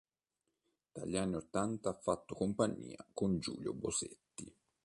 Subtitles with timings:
[0.95, 4.51] Dagli anni ottanta ha fatto compagnia con Giulio Bosetti.